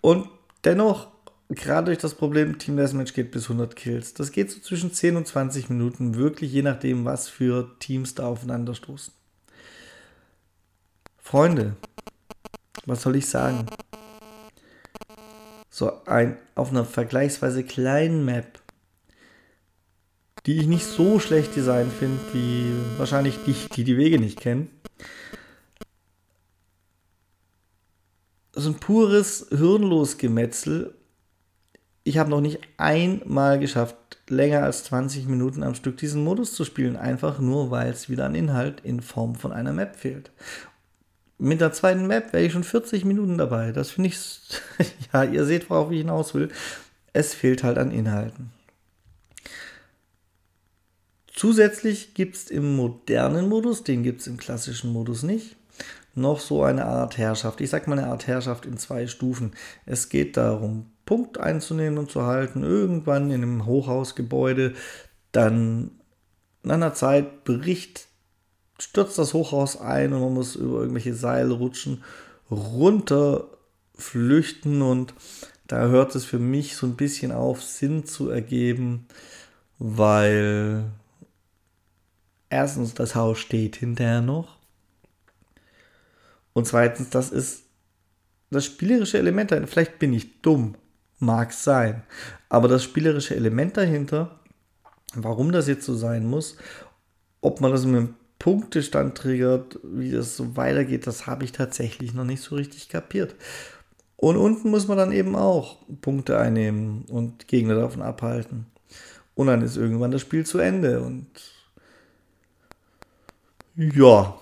Und 0.00 0.28
dennoch, 0.62 1.08
gerade 1.48 1.86
durch 1.86 1.98
das 1.98 2.14
Problem, 2.14 2.58
Team 2.58 2.76
Deathmatch 2.76 3.12
geht 3.12 3.32
bis 3.32 3.50
100 3.50 3.74
Kills. 3.74 4.14
Das 4.14 4.30
geht 4.30 4.52
so 4.52 4.60
zwischen 4.60 4.92
10 4.92 5.16
und 5.16 5.26
20 5.26 5.68
Minuten, 5.68 6.14
wirklich 6.14 6.52
je 6.52 6.62
nachdem, 6.62 7.04
was 7.04 7.28
für 7.28 7.76
Teams 7.80 8.14
da 8.14 8.28
aufeinander 8.28 8.76
stoßen. 8.76 9.12
Freunde, 11.18 11.74
was 12.86 13.02
soll 13.02 13.16
ich 13.16 13.26
sagen? 13.26 13.66
So 15.70 16.04
ein 16.06 16.36
auf 16.54 16.70
einer 16.70 16.84
vergleichsweise 16.84 17.62
kleinen 17.62 18.24
Map, 18.24 18.60
die 20.46 20.58
ich 20.58 20.66
nicht 20.66 20.86
so 20.86 21.20
schlecht 21.20 21.54
designt 21.56 21.92
finde, 21.92 22.20
wie 22.32 22.72
wahrscheinlich 22.96 23.38
die, 23.46 23.54
die 23.74 23.84
die 23.84 23.96
Wege 23.96 24.18
nicht 24.18 24.40
kennen. 24.40 24.70
So 28.52 28.70
ein 28.70 28.80
pures 28.80 29.46
Hirnlosgemetzel. 29.50 30.94
Ich 32.02 32.18
habe 32.18 32.30
noch 32.30 32.40
nicht 32.40 32.60
einmal 32.78 33.58
geschafft, 33.58 33.96
länger 34.30 34.62
als 34.62 34.84
20 34.84 35.26
Minuten 35.26 35.62
am 35.62 35.74
Stück 35.74 35.98
diesen 35.98 36.24
Modus 36.24 36.54
zu 36.54 36.64
spielen, 36.64 36.96
einfach 36.96 37.38
nur 37.38 37.70
weil 37.70 37.90
es 37.90 38.08
wieder 38.08 38.24
an 38.24 38.34
Inhalt 38.34 38.80
in 38.80 39.02
Form 39.02 39.34
von 39.34 39.52
einer 39.52 39.72
Map 39.72 39.96
fehlt. 39.96 40.30
Mit 41.38 41.60
der 41.60 41.72
zweiten 41.72 42.06
Map 42.08 42.32
wäre 42.32 42.44
ich 42.44 42.52
schon 42.52 42.64
40 42.64 43.04
Minuten 43.04 43.38
dabei. 43.38 43.70
Das 43.70 43.90
finde 43.90 44.08
ich, 44.08 44.18
ja, 45.12 45.22
ihr 45.24 45.44
seht, 45.44 45.70
worauf 45.70 45.90
ich 45.92 45.98
hinaus 45.98 46.34
will. 46.34 46.50
Es 47.12 47.32
fehlt 47.32 47.62
halt 47.62 47.78
an 47.78 47.92
Inhalten. 47.92 48.50
Zusätzlich 51.32 52.14
gibt 52.14 52.34
es 52.34 52.50
im 52.50 52.74
modernen 52.74 53.48
Modus, 53.48 53.84
den 53.84 54.02
gibt 54.02 54.22
es 54.22 54.26
im 54.26 54.38
klassischen 54.38 54.92
Modus 54.92 55.22
nicht, 55.22 55.54
noch 56.16 56.40
so 56.40 56.64
eine 56.64 56.84
Art 56.86 57.16
Herrschaft. 57.16 57.60
Ich 57.60 57.70
sage 57.70 57.88
mal 57.88 57.96
eine 57.96 58.08
Art 58.08 58.26
Herrschaft 58.26 58.66
in 58.66 58.76
zwei 58.76 59.06
Stufen. 59.06 59.52
Es 59.86 60.08
geht 60.08 60.36
darum, 60.36 60.90
Punkt 61.06 61.38
einzunehmen 61.38 62.00
und 62.00 62.10
zu 62.10 62.26
halten, 62.26 62.64
irgendwann 62.64 63.30
in 63.30 63.42
einem 63.42 63.66
Hochhausgebäude, 63.66 64.74
dann 65.30 65.92
nach 66.64 66.74
einer 66.74 66.94
Zeit 66.94 67.44
bricht 67.44 68.07
stürzt 68.80 69.18
das 69.18 69.34
Hochhaus 69.34 69.80
ein 69.80 70.12
und 70.12 70.20
man 70.20 70.34
muss 70.34 70.56
über 70.56 70.80
irgendwelche 70.80 71.14
Seile 71.14 71.54
rutschen, 71.54 72.04
runter 72.50 73.46
flüchten 73.94 74.82
und 74.82 75.14
da 75.66 75.88
hört 75.88 76.14
es 76.14 76.24
für 76.24 76.38
mich 76.38 76.76
so 76.76 76.86
ein 76.86 76.96
bisschen 76.96 77.32
auf, 77.32 77.62
Sinn 77.62 78.06
zu 78.06 78.30
ergeben, 78.30 79.06
weil 79.78 80.84
erstens 82.48 82.94
das 82.94 83.14
Haus 83.14 83.38
steht 83.38 83.76
hinterher 83.76 84.22
noch. 84.22 84.56
Und 86.54 86.66
zweitens, 86.66 87.10
das 87.10 87.30
ist 87.30 87.64
das 88.50 88.64
spielerische 88.64 89.18
Element 89.18 89.50
dahinter. 89.50 89.68
Vielleicht 89.68 89.98
bin 89.98 90.14
ich 90.14 90.40
dumm, 90.40 90.74
mag 91.18 91.52
sein, 91.52 92.02
aber 92.48 92.68
das 92.68 92.82
spielerische 92.82 93.36
Element 93.36 93.76
dahinter, 93.76 94.40
warum 95.14 95.52
das 95.52 95.68
jetzt 95.68 95.84
so 95.84 95.94
sein 95.94 96.26
muss, 96.26 96.56
ob 97.40 97.60
man 97.60 97.72
das 97.72 97.84
mit 97.84 98.08
Punktestand 98.38 99.16
triggert, 99.16 99.78
wie 99.82 100.12
das 100.12 100.36
so 100.36 100.56
weitergeht, 100.56 101.06
das 101.06 101.26
habe 101.26 101.44
ich 101.44 101.52
tatsächlich 101.52 102.14
noch 102.14 102.24
nicht 102.24 102.42
so 102.42 102.54
richtig 102.54 102.88
kapiert. 102.88 103.34
Und 104.16 104.36
unten 104.36 104.70
muss 104.70 104.88
man 104.88 104.98
dann 104.98 105.12
eben 105.12 105.36
auch 105.36 105.78
Punkte 106.00 106.38
einnehmen 106.38 107.04
und 107.08 107.46
Gegner 107.46 107.76
davon 107.76 108.02
abhalten. 108.02 108.66
Und 109.34 109.46
dann 109.46 109.62
ist 109.62 109.76
irgendwann 109.76 110.10
das 110.10 110.22
Spiel 110.22 110.44
zu 110.44 110.58
Ende. 110.58 111.00
Und 111.00 111.28
ja, 113.76 114.36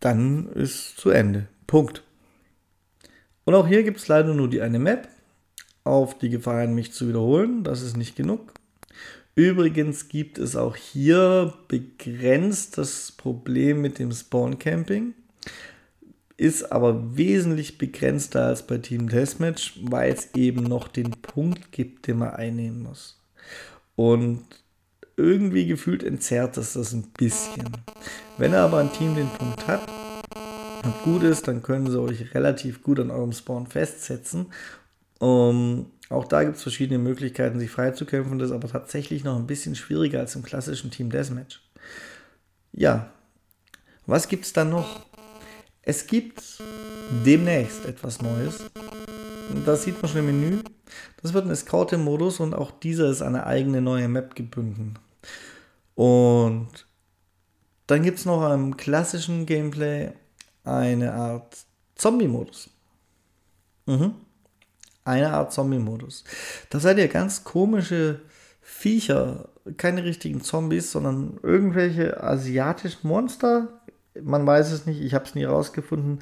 dann 0.00 0.48
ist 0.48 0.96
zu 0.96 1.10
Ende. 1.10 1.46
Punkt. 1.66 2.02
Und 3.44 3.54
auch 3.54 3.66
hier 3.66 3.82
gibt 3.82 3.98
es 3.98 4.08
leider 4.08 4.32
nur 4.32 4.48
die 4.48 4.62
eine 4.62 4.78
Map. 4.78 5.08
Auf 5.84 6.16
die 6.16 6.30
Gefahr 6.30 6.62
hin, 6.62 6.74
mich 6.74 6.94
zu 6.94 7.06
wiederholen. 7.06 7.62
Das 7.64 7.82
ist 7.82 7.98
nicht 7.98 8.16
genug. 8.16 8.54
Übrigens 9.34 10.08
gibt 10.08 10.38
es 10.38 10.54
auch 10.54 10.76
hier 10.76 11.54
begrenzt 11.66 12.78
das 12.78 13.12
Problem 13.12 13.80
mit 13.80 13.98
dem 13.98 14.12
Spawn 14.12 14.58
Camping. 14.58 15.14
Ist 16.36 16.72
aber 16.72 17.16
wesentlich 17.16 17.78
begrenzter 17.78 18.46
als 18.46 18.66
bei 18.66 18.78
Team 18.78 19.08
Deathmatch, 19.08 19.80
weil 19.82 20.12
es 20.12 20.34
eben 20.34 20.64
noch 20.64 20.88
den 20.88 21.10
Punkt 21.10 21.72
gibt, 21.72 22.06
den 22.06 22.18
man 22.18 22.30
einnehmen 22.30 22.82
muss. 22.82 23.20
Und 23.96 24.44
irgendwie 25.16 25.66
gefühlt 25.66 26.02
entzerrt 26.02 26.56
es 26.56 26.74
das 26.74 26.92
ein 26.92 27.04
bisschen. 27.16 27.68
Wenn 28.36 28.54
aber 28.54 28.78
ein 28.78 28.92
Team 28.92 29.14
den 29.14 29.28
Punkt 29.28 29.66
hat 29.66 29.88
und 30.84 31.02
gut 31.02 31.22
ist, 31.22 31.46
dann 31.46 31.62
können 31.62 31.90
sie 31.90 32.00
euch 32.00 32.34
relativ 32.34 32.82
gut 32.82 33.00
an 33.00 33.10
eurem 33.10 33.32
Spawn 33.32 33.66
festsetzen. 33.66 34.46
Um, 35.20 35.86
auch 36.10 36.26
da 36.26 36.44
gibt 36.44 36.56
es 36.56 36.62
verschiedene 36.62 36.98
Möglichkeiten, 36.98 37.58
sich 37.58 37.70
freizukämpfen. 37.70 38.38
Das 38.38 38.50
ist 38.50 38.54
aber 38.54 38.68
tatsächlich 38.68 39.24
noch 39.24 39.36
ein 39.36 39.46
bisschen 39.46 39.74
schwieriger 39.74 40.20
als 40.20 40.36
im 40.36 40.42
klassischen 40.42 40.90
Team 40.90 41.10
Deathmatch. 41.10 41.62
Ja, 42.72 43.10
was 44.06 44.28
gibt 44.28 44.44
es 44.44 44.52
dann 44.52 44.70
noch? 44.70 45.06
Es 45.82 46.06
gibt 46.06 46.42
demnächst 47.24 47.84
etwas 47.84 48.20
Neues. 48.20 48.64
Das 49.64 49.84
sieht 49.84 50.00
man 50.00 50.10
schon 50.10 50.20
im 50.20 50.26
Menü. 50.26 50.58
Das 51.22 51.32
wird 51.32 51.46
ein 51.46 51.56
Scouting-Modus 51.56 52.40
und 52.40 52.54
auch 52.54 52.70
dieser 52.70 53.10
ist 53.10 53.22
an 53.22 53.34
eine 53.34 53.46
eigene 53.46 53.80
neue 53.80 54.08
Map 54.08 54.34
gebunden. 54.34 54.94
Und 55.94 56.86
dann 57.86 58.02
gibt 58.02 58.18
es 58.18 58.24
noch 58.24 58.50
im 58.52 58.76
klassischen 58.76 59.46
Gameplay 59.46 60.12
eine 60.64 61.12
Art 61.12 61.56
Zombie-Modus. 61.96 62.70
Mhm 63.86 64.23
eine 65.04 65.32
Art 65.32 65.52
Zombie-Modus. 65.52 66.24
Da 66.70 66.80
seid 66.80 66.98
ihr 66.98 67.08
ganz 67.08 67.44
komische 67.44 68.20
Viecher, 68.60 69.48
keine 69.76 70.04
richtigen 70.04 70.42
Zombies, 70.42 70.90
sondern 70.90 71.38
irgendwelche 71.42 72.22
asiatischen 72.22 73.06
Monster. 73.06 73.68
Man 74.20 74.46
weiß 74.46 74.72
es 74.72 74.86
nicht, 74.86 75.00
ich 75.00 75.14
habe 75.14 75.24
es 75.24 75.34
nie 75.34 75.44
rausgefunden. 75.44 76.20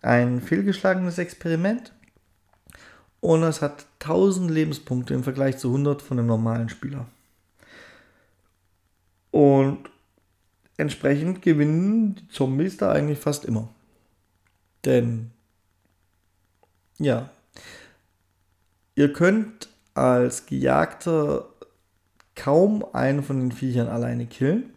Ein 0.00 0.40
fehlgeschlagenes 0.40 1.18
Experiment. 1.18 1.92
Und 3.20 3.42
es 3.44 3.62
hat 3.62 3.86
1000 4.00 4.50
Lebenspunkte 4.50 5.14
im 5.14 5.22
Vergleich 5.22 5.58
zu 5.58 5.68
100 5.68 6.02
von 6.02 6.18
einem 6.18 6.26
normalen 6.26 6.68
Spieler. 6.68 7.06
Und 9.30 9.88
entsprechend 10.76 11.40
gewinnen 11.42 12.16
die 12.16 12.28
Zombies 12.28 12.78
da 12.78 12.90
eigentlich 12.90 13.18
fast 13.18 13.44
immer. 13.44 13.68
Denn, 14.84 15.30
ja, 16.98 17.30
Ihr 18.94 19.12
könnt 19.12 19.68
als 19.94 20.46
Gejagter 20.46 21.48
kaum 22.34 22.84
einen 22.92 23.22
von 23.22 23.40
den 23.40 23.52
Viechern 23.52 23.88
alleine 23.88 24.26
killen. 24.26 24.70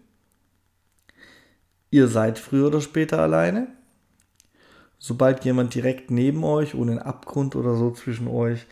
Ihr 1.91 2.07
seid 2.07 2.39
früher 2.39 2.67
oder 2.67 2.81
später 2.81 3.19
alleine. 3.19 3.67
Sobald 4.99 5.45
jemand 5.45 5.75
direkt 5.75 6.11
neben 6.11 6.43
euch 6.43 6.75
ohne 6.75 6.93
einen 6.93 7.01
Abgrund 7.01 7.55
oder 7.55 7.75
so 7.75 7.91
zwischen 7.91 8.27
euch 8.27 8.65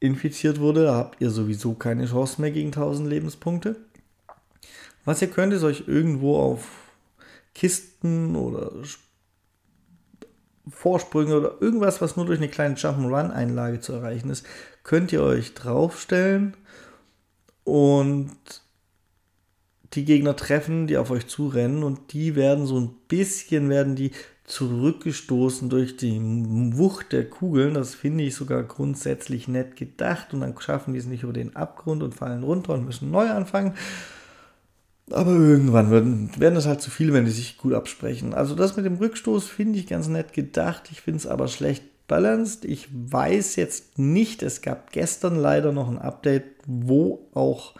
infiziert 0.00 0.60
wurde, 0.60 0.92
habt 0.94 1.20
ihr 1.20 1.30
sowieso 1.30 1.74
keine 1.74 2.06
Chance 2.06 2.40
mehr 2.40 2.50
gegen 2.50 2.68
1000 2.68 3.08
Lebenspunkte. 3.08 3.76
Was 5.04 5.22
ihr 5.22 5.28
könnt, 5.28 5.52
ist 5.52 5.64
euch 5.64 5.88
irgendwo 5.88 6.38
auf 6.38 6.68
Kisten 7.54 8.36
oder 8.36 8.70
Vorsprünge 10.70 11.36
oder 11.36 11.60
irgendwas, 11.60 12.00
was 12.00 12.16
nur 12.16 12.26
durch 12.26 12.38
eine 12.38 12.48
kleine 12.48 12.76
Jump'n'Run-Einlage 12.76 13.80
zu 13.80 13.92
erreichen 13.92 14.30
ist, 14.30 14.46
könnt 14.82 15.12
ihr 15.12 15.22
euch 15.22 15.54
draufstellen 15.54 16.56
und 17.64 18.30
die 19.94 20.04
Gegner 20.04 20.36
treffen, 20.36 20.86
die 20.86 20.96
auf 20.96 21.10
euch 21.10 21.26
zurennen 21.26 21.82
und 21.82 22.12
die 22.12 22.36
werden 22.36 22.66
so 22.66 22.78
ein 22.78 22.94
bisschen, 23.08 23.68
werden 23.68 23.96
die 23.96 24.12
zurückgestoßen 24.44 25.68
durch 25.68 25.96
die 25.96 26.18
Wucht 26.20 27.12
der 27.12 27.28
Kugeln. 27.28 27.74
Das 27.74 27.94
finde 27.94 28.24
ich 28.24 28.34
sogar 28.34 28.62
grundsätzlich 28.62 29.46
nett 29.46 29.76
gedacht 29.76 30.32
und 30.32 30.40
dann 30.40 30.58
schaffen 30.58 30.94
die 30.94 31.00
es 31.00 31.06
nicht 31.06 31.22
über 31.22 31.32
den 31.32 31.54
Abgrund 31.54 32.02
und 32.02 32.14
fallen 32.14 32.42
runter 32.42 32.74
und 32.74 32.84
müssen 32.84 33.10
neu 33.10 33.28
anfangen. 33.30 33.74
Aber 35.10 35.32
irgendwann 35.32 35.90
werden, 35.90 36.30
werden 36.38 36.54
das 36.54 36.66
halt 36.66 36.82
zu 36.82 36.90
viel, 36.90 37.12
wenn 37.12 37.24
die 37.24 37.30
sich 37.30 37.56
gut 37.56 37.74
absprechen. 37.74 38.34
Also 38.34 38.54
das 38.54 38.76
mit 38.76 38.84
dem 38.84 38.96
Rückstoß 38.96 39.46
finde 39.46 39.78
ich 39.78 39.86
ganz 39.86 40.08
nett 40.08 40.32
gedacht. 40.32 40.88
Ich 40.90 41.00
finde 41.00 41.18
es 41.18 41.26
aber 41.26 41.48
schlecht 41.48 41.84
balanced. 42.08 42.64
Ich 42.64 42.88
weiß 42.90 43.56
jetzt 43.56 43.98
nicht, 43.98 44.42
es 44.42 44.62
gab 44.62 44.92
gestern 44.92 45.36
leider 45.36 45.72
noch 45.72 45.88
ein 45.88 45.98
Update, 45.98 46.44
wo 46.66 47.26
auch 47.34 47.74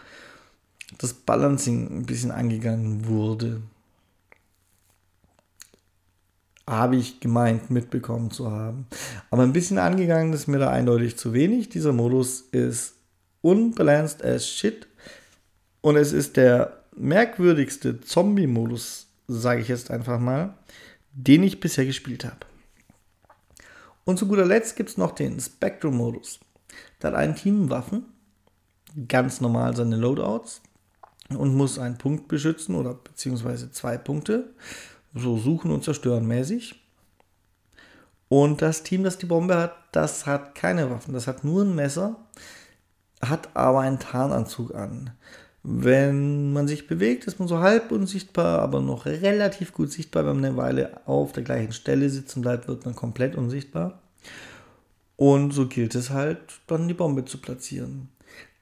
das 0.97 1.13
Balancing 1.13 1.99
ein 1.99 2.05
bisschen 2.05 2.31
angegangen 2.31 3.07
wurde. 3.07 3.61
Habe 6.67 6.95
ich 6.95 7.19
gemeint, 7.19 7.71
mitbekommen 7.71 8.31
zu 8.31 8.51
haben. 8.51 8.85
Aber 9.31 9.43
ein 9.43 9.53
bisschen 9.53 9.79
angegangen 9.79 10.33
ist 10.33 10.47
mir 10.47 10.59
da 10.59 10.69
eindeutig 10.69 11.17
zu 11.17 11.33
wenig. 11.33 11.69
Dieser 11.69 11.93
Modus 11.93 12.41
ist 12.41 12.93
unbalanced 13.41 14.23
as 14.23 14.47
shit. 14.47 14.87
Und 15.81 15.95
es 15.95 16.13
ist 16.13 16.37
der 16.37 16.78
merkwürdigste 16.99 18.01
Zombie-Modus, 18.01 19.07
sage 19.27 19.61
ich 19.61 19.67
jetzt 19.67 19.89
einfach 19.89 20.19
mal, 20.19 20.55
den 21.13 21.43
ich 21.43 21.59
bisher 21.59 21.85
gespielt 21.85 22.25
habe. 22.25 22.45
Und 24.05 24.17
zu 24.17 24.27
guter 24.27 24.45
Letzt 24.45 24.75
gibt 24.75 24.89
es 24.89 24.97
noch 24.97 25.11
den 25.11 25.39
Spectrum-Modus. 25.39 26.39
Da 26.99 27.09
hat 27.09 27.15
ein 27.15 27.35
Team 27.35 27.69
Waffen, 27.69 28.05
ganz 29.07 29.39
normal 29.41 29.75
seine 29.75 29.95
Loadouts 29.95 30.61
und 31.29 31.55
muss 31.55 31.79
einen 31.79 31.97
Punkt 31.97 32.27
beschützen 32.27 32.75
oder 32.75 32.95
beziehungsweise 32.95 33.71
zwei 33.71 33.97
Punkte, 33.97 34.53
so 35.13 35.37
suchen 35.37 35.71
und 35.71 35.83
zerstören 35.83 36.27
mäßig. 36.27 36.75
Und 38.27 38.61
das 38.61 38.83
Team, 38.83 39.03
das 39.03 39.17
die 39.17 39.25
Bombe 39.25 39.57
hat, 39.57 39.75
das 39.91 40.25
hat 40.25 40.53
keine 40.53 40.89
Waffen, 40.91 41.13
das 41.13 41.27
hat 41.27 41.43
nur 41.43 41.63
ein 41.63 41.75
Messer, 41.75 42.15
hat 43.21 43.55
aber 43.55 43.81
einen 43.81 43.99
Tarnanzug 43.99 44.75
an. 44.75 45.11
Wenn 45.63 46.53
man 46.53 46.67
sich 46.67 46.87
bewegt, 46.87 47.25
ist 47.27 47.39
man 47.39 47.47
so 47.47 47.59
halb 47.59 47.91
unsichtbar, 47.91 48.59
aber 48.59 48.79
noch 48.79 49.05
relativ 49.05 49.73
gut 49.73 49.91
sichtbar. 49.91 50.25
Wenn 50.25 50.37
man 50.37 50.45
eine 50.45 50.57
Weile 50.57 51.05
auf 51.05 51.33
der 51.33 51.43
gleichen 51.43 51.73
Stelle 51.73 52.09
sitzen 52.09 52.41
bleibt, 52.41 52.67
wird 52.67 52.85
man 52.85 52.95
komplett 52.95 53.35
unsichtbar. 53.35 53.99
Und 55.17 55.51
so 55.51 55.67
gilt 55.67 55.95
es 55.95 56.11
halt, 56.11 56.39
dann 56.67 56.87
die 56.87 56.93
Bombe 56.93 57.25
zu 57.25 57.39
platzieren. 57.39 58.07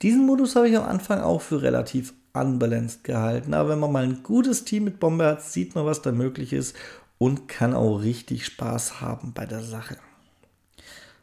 Diesen 0.01 0.25
Modus 0.25 0.55
habe 0.55 0.69
ich 0.69 0.77
am 0.77 0.85
Anfang 0.85 1.21
auch 1.21 1.41
für 1.41 1.61
relativ 1.61 2.13
unbalanced 2.33 3.03
gehalten. 3.03 3.53
Aber 3.53 3.69
wenn 3.69 3.79
man 3.79 3.91
mal 3.91 4.03
ein 4.03 4.23
gutes 4.23 4.63
Team 4.63 4.85
mit 4.85 4.99
Bombe 4.99 5.25
hat, 5.25 5.43
sieht 5.43 5.75
man, 5.75 5.85
was 5.85 6.01
da 6.01 6.11
möglich 6.11 6.53
ist 6.53 6.75
und 7.19 7.47
kann 7.47 7.73
auch 7.73 7.97
richtig 7.97 8.45
Spaß 8.45 9.01
haben 9.01 9.33
bei 9.33 9.45
der 9.45 9.61
Sache. 9.61 9.97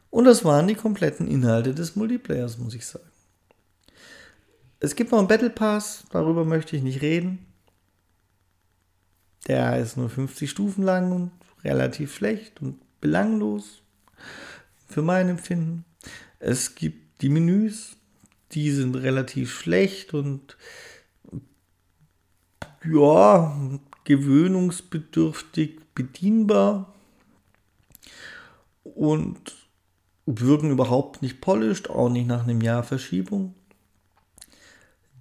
Und 0.09 0.25
das 0.25 0.45
waren 0.45 0.67
die 0.67 0.75
kompletten 0.75 1.27
Inhalte 1.27 1.73
des 1.73 1.95
Multiplayers, 1.95 2.57
muss 2.57 2.73
ich 2.73 2.85
sagen. 2.85 3.05
Es 4.85 4.95
gibt 4.95 5.11
noch 5.11 5.17
einen 5.17 5.27
Battle 5.27 5.49
Pass, 5.49 6.03
darüber 6.11 6.45
möchte 6.45 6.75
ich 6.75 6.83
nicht 6.83 7.01
reden. 7.01 7.43
Der 9.47 9.79
ist 9.79 9.97
nur 9.97 10.11
50 10.11 10.47
Stufen 10.47 10.83
lang 10.83 11.11
und 11.11 11.31
relativ 11.63 12.13
schlecht 12.13 12.61
und 12.61 12.79
belanglos 13.01 13.81
für 14.87 15.01
mein 15.01 15.27
Empfinden. 15.27 15.85
Es 16.37 16.75
gibt 16.75 17.23
die 17.23 17.29
Menüs, 17.29 17.97
die 18.51 18.69
sind 18.69 18.95
relativ 18.95 19.51
schlecht 19.51 20.13
und 20.13 20.55
ja, 22.87 23.59
gewöhnungsbedürftig 24.03 25.79
bedienbar 25.95 26.93
und 28.83 29.55
wirken 30.27 30.69
überhaupt 30.69 31.23
nicht 31.23 31.41
polished, 31.41 31.89
auch 31.89 32.09
nicht 32.09 32.27
nach 32.27 32.43
einem 32.43 32.61
Jahr 32.61 32.83
Verschiebung 32.83 33.54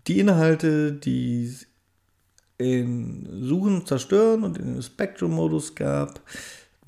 die 0.07 0.19
Inhalte, 0.19 0.93
die 0.93 1.55
in 2.59 3.29
Suchen 3.43 3.87
zerstören 3.87 4.45
und 4.45 4.59
in 4.59 4.75
den 4.75 4.83
Spectrum-Modus 4.83 5.75
gab 5.75 6.21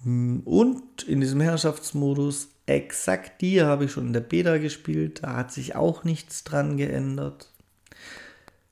und 0.04 1.02
in 1.06 1.20
diesem 1.20 1.40
Herrschaftsmodus, 1.40 2.48
exakt 2.66 3.40
die 3.40 3.62
habe 3.62 3.86
ich 3.86 3.92
schon 3.92 4.08
in 4.08 4.12
der 4.12 4.20
Beta 4.20 4.58
gespielt, 4.58 5.22
da 5.22 5.36
hat 5.36 5.52
sich 5.52 5.74
auch 5.74 6.04
nichts 6.04 6.44
dran 6.44 6.76
geändert. 6.76 7.50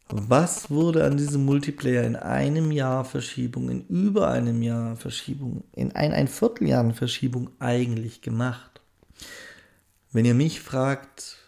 Was 0.09 0.71
wurde 0.71 1.05
an 1.05 1.17
diesem 1.17 1.45
Multiplayer 1.45 2.05
in 2.05 2.15
einem 2.15 2.71
Jahr 2.71 3.05
Verschiebung, 3.05 3.71
in 3.71 3.87
über 3.89 4.29
einem 4.29 4.63
Jahr 4.63 4.97
Verschiebung, 4.97 5.65
in 5.73 5.93
ein, 5.93 6.13
ein 6.13 6.29
Vierteljahr 6.29 6.93
Verschiebung 6.93 7.51
eigentlich 7.59 8.21
gemacht? 8.21 8.83
Wenn 10.13 10.25
ihr 10.25 10.35
mich 10.35 10.61
fragt, 10.61 11.39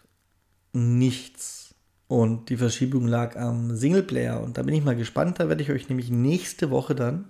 nichts. 0.73 1.66
Und 2.09 2.51
die 2.51 2.57
Verschiebung 2.57 3.07
lag 3.07 3.37
am 3.37 3.75
Singleplayer. 3.75 4.41
Und 4.41 4.59
da 4.59 4.63
bin 4.63 4.75
ich 4.75 4.85
mal 4.85 4.97
gespannt. 4.97 5.41
Da 5.41 5.49
werde 5.49 5.63
ich 5.63 5.71
euch 5.71 5.89
nämlich 5.89 6.11
nächste 6.11 6.71
Woche 6.71 6.95
dann 6.95 7.25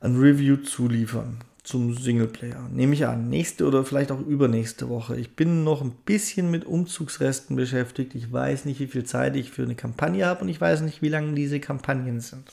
ein 0.00 0.16
Review 0.16 0.56
zuliefern 0.56 1.38
zum 1.62 1.94
Singleplayer. 1.94 2.68
Nehme 2.72 2.94
ich 2.94 3.06
an. 3.06 3.28
Nächste 3.28 3.66
oder 3.66 3.84
vielleicht 3.84 4.10
auch 4.10 4.20
übernächste 4.20 4.88
Woche. 4.88 5.16
Ich 5.16 5.36
bin 5.36 5.64
noch 5.64 5.82
ein 5.82 5.92
bisschen 6.04 6.50
mit 6.50 6.64
Umzugsresten 6.64 7.56
beschäftigt. 7.56 8.14
Ich 8.14 8.32
weiß 8.32 8.64
nicht, 8.64 8.80
wie 8.80 8.86
viel 8.86 9.04
Zeit 9.04 9.36
ich 9.36 9.50
für 9.50 9.62
eine 9.62 9.74
Kampagne 9.74 10.24
habe 10.24 10.42
und 10.42 10.48
ich 10.48 10.60
weiß 10.60 10.80
nicht, 10.80 11.02
wie 11.02 11.08
lange 11.08 11.34
diese 11.34 11.60
Kampagnen 11.60 12.20
sind. 12.20 12.50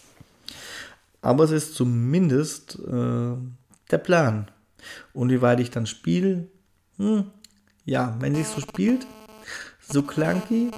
Aber 1.21 1.45
es 1.45 1.51
ist 1.51 1.75
zumindest 1.75 2.77
äh, 2.87 3.35
der 3.89 3.97
Plan. 3.97 4.51
Und 5.13 5.29
wie 5.29 5.41
weit 5.41 5.59
ich 5.59 5.71
dann 5.71 5.87
spiele, 5.87 6.47
hm, 6.97 7.25
ja, 7.85 8.15
wenn 8.19 8.35
sich 8.35 8.47
so 8.47 8.61
spielt, 8.61 9.07
so 9.81 10.03
clunky, 10.03 10.71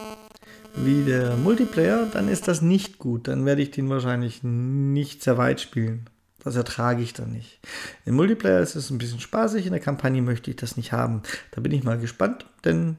wie 0.83 1.03
der 1.03 1.35
Multiplayer, 1.35 2.07
dann 2.11 2.27
ist 2.27 2.47
das 2.47 2.61
nicht 2.61 2.99
gut. 2.99 3.27
Dann 3.27 3.45
werde 3.45 3.61
ich 3.61 3.71
den 3.71 3.89
wahrscheinlich 3.89 4.43
nicht 4.43 5.23
sehr 5.23 5.37
weit 5.37 5.61
spielen. 5.61 6.09
Das 6.43 6.55
ertrage 6.55 7.01
ich 7.03 7.13
dann 7.13 7.31
nicht. 7.31 7.59
Im 8.05 8.15
Multiplayer 8.15 8.61
ist 8.61 8.75
es 8.75 8.89
ein 8.89 8.97
bisschen 8.97 9.19
spaßig, 9.19 9.65
in 9.65 9.73
der 9.73 9.81
Kampagne 9.81 10.21
möchte 10.21 10.49
ich 10.49 10.55
das 10.55 10.77
nicht 10.77 10.91
haben. 10.93 11.21
Da 11.51 11.61
bin 11.61 11.73
ich 11.73 11.83
mal 11.83 11.99
gespannt, 11.99 12.45
denn 12.63 12.97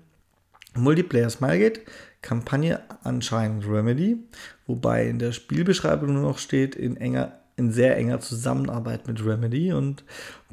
Multiplayer 0.75 1.31
Smilegate, 1.31 1.81
Kampagne 2.23 2.83
anscheinend 3.03 3.67
Remedy, 3.67 4.19
wobei 4.67 5.09
in 5.09 5.19
der 5.19 5.33
Spielbeschreibung 5.33 6.13
nur 6.13 6.23
noch 6.23 6.39
steht, 6.39 6.75
in 6.75 6.99
enger, 6.99 7.33
in 7.57 7.73
sehr 7.73 7.97
enger 7.97 8.21
Zusammenarbeit 8.21 9.09
mit 9.09 9.25
Remedy 9.25 9.73
und 9.73 10.05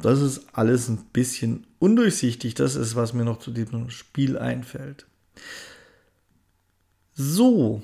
das 0.02 0.22
ist 0.22 0.48
alles 0.54 0.88
ein 0.88 1.00
bisschen 1.12 1.68
undurchsichtig. 1.80 2.54
Das 2.54 2.76
ist, 2.76 2.96
was 2.96 3.14
mir 3.14 3.26
noch 3.26 3.40
zu 3.40 3.52
diesem 3.52 3.90
Spiel 3.90 4.38
einfällt. 4.38 5.06
So. 7.20 7.82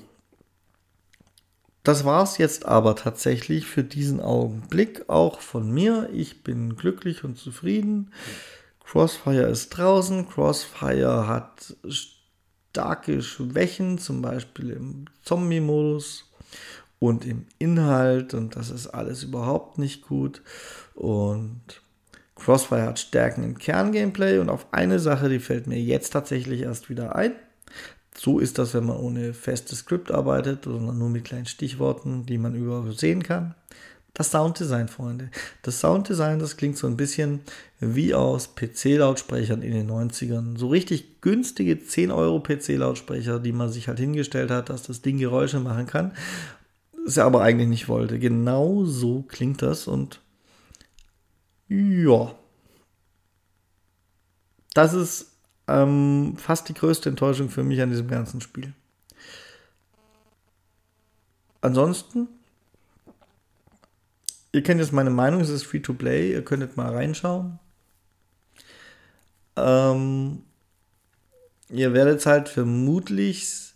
Das 1.82 2.04
war's 2.04 2.38
jetzt 2.38 2.66
aber 2.66 2.94
tatsächlich 2.94 3.66
für 3.66 3.82
diesen 3.82 4.20
Augenblick 4.20 5.08
auch 5.08 5.40
von 5.40 5.70
mir. 5.72 6.08
Ich 6.12 6.44
bin 6.44 6.76
glücklich 6.76 7.24
und 7.24 7.36
zufrieden. 7.36 8.12
Crossfire 8.84 9.48
ist 9.48 9.70
draußen. 9.70 10.28
Crossfire 10.28 11.26
hat 11.26 11.76
starke 11.84 13.22
Schwächen, 13.22 13.98
zum 13.98 14.22
Beispiel 14.22 14.70
im 14.70 15.06
Zombie-Modus 15.24 16.30
und 17.00 17.26
im 17.26 17.46
Inhalt. 17.58 18.34
Und 18.34 18.54
das 18.54 18.70
ist 18.70 18.86
alles 18.86 19.24
überhaupt 19.24 19.78
nicht 19.78 20.02
gut. 20.02 20.42
Und 20.94 21.82
Crossfire 22.36 22.82
hat 22.82 23.00
Stärken 23.00 23.42
im 23.42 23.58
Kerngameplay. 23.58 24.38
Und 24.38 24.48
auf 24.48 24.68
eine 24.70 25.00
Sache, 25.00 25.28
die 25.28 25.40
fällt 25.40 25.66
mir 25.66 25.80
jetzt 25.80 26.10
tatsächlich 26.10 26.60
erst 26.60 26.88
wieder 26.88 27.16
ein. 27.16 27.32
So 28.16 28.38
ist 28.38 28.58
das, 28.58 28.74
wenn 28.74 28.86
man 28.86 28.96
ohne 28.96 29.34
festes 29.34 29.80
Skript 29.80 30.10
arbeitet, 30.10 30.64
sondern 30.64 30.98
nur 30.98 31.10
mit 31.10 31.24
kleinen 31.24 31.46
Stichworten, 31.46 32.26
die 32.26 32.38
man 32.38 32.54
übersehen 32.54 33.22
kann. 33.22 33.54
Das 34.14 34.30
Sounddesign, 34.30 34.86
Freunde. 34.86 35.30
Das 35.62 35.80
Sounddesign, 35.80 36.38
das 36.38 36.56
klingt 36.56 36.78
so 36.78 36.86
ein 36.86 36.96
bisschen 36.96 37.40
wie 37.80 38.14
aus 38.14 38.54
PC-Lautsprechern 38.54 39.60
in 39.62 39.72
den 39.72 39.90
90ern. 39.90 40.56
So 40.56 40.68
richtig 40.68 41.20
günstige 41.20 41.80
10 41.80 42.12
Euro 42.12 42.40
PC-Lautsprecher, 42.40 43.40
die 43.40 43.50
man 43.50 43.70
sich 43.70 43.88
halt 43.88 43.98
hingestellt 43.98 44.52
hat, 44.52 44.70
dass 44.70 44.84
das 44.84 45.02
Ding 45.02 45.18
Geräusche 45.18 45.58
machen 45.58 45.86
kann. 45.86 46.12
Das 47.04 47.16
er 47.16 47.24
aber 47.24 47.42
eigentlich 47.42 47.68
nicht 47.68 47.88
wollte. 47.88 48.20
Genau 48.20 48.84
so 48.84 49.22
klingt 49.22 49.62
das 49.62 49.88
und 49.88 50.20
ja. 51.68 52.32
Das 54.74 54.94
ist 54.94 55.33
ähm, 55.68 56.36
fast 56.36 56.68
die 56.68 56.74
größte 56.74 57.08
Enttäuschung 57.08 57.48
für 57.48 57.62
mich 57.62 57.80
an 57.80 57.90
diesem 57.90 58.08
ganzen 58.08 58.40
Spiel. 58.40 58.72
Ansonsten, 61.60 62.28
ihr 64.52 64.62
kennt 64.62 64.80
jetzt 64.80 64.92
meine 64.92 65.10
Meinung, 65.10 65.40
es 65.40 65.48
ist 65.48 65.64
free 65.64 65.80
to 65.80 65.94
play, 65.94 66.32
ihr 66.32 66.44
könntet 66.44 66.76
mal 66.76 66.92
reinschauen. 66.92 67.58
Ähm, 69.56 70.42
ihr 71.70 71.92
werdet 71.94 72.26
halt 72.26 72.48
vermutlich 72.48 73.74